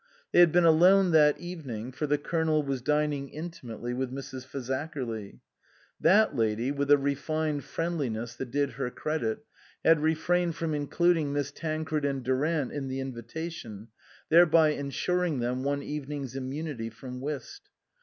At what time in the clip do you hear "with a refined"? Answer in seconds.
6.71-7.63